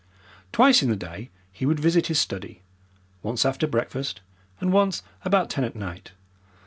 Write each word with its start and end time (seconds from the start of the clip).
Twice 0.51 0.81
in 0.81 0.89
the 0.89 0.95
day 0.95 1.29
he 1.51 1.67
would 1.67 1.79
visit 1.79 2.07
his 2.07 2.17
study, 2.17 2.63
once 3.21 3.45
after 3.45 3.67
breakfast, 3.67 4.21
and 4.59 4.73
once 4.73 5.03
about 5.23 5.51
ten 5.51 5.63
at 5.63 5.75
night. 5.75 6.13